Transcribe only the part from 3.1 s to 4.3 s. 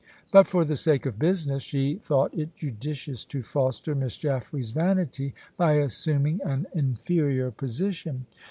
to foster Miss